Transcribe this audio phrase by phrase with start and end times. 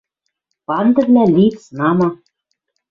[0.67, 2.09] Пандывлӓ лит, знамы